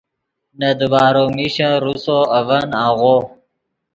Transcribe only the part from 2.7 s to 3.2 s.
آغو